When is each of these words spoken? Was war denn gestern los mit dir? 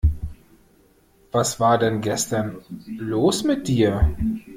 Was 1.31 1.59
war 1.59 1.77
denn 1.77 2.01
gestern 2.01 2.57
los 2.87 3.43
mit 3.43 3.67
dir? 3.67 4.11